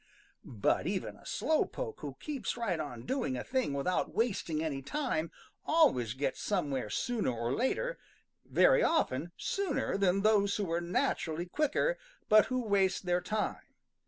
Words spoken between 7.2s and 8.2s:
or later,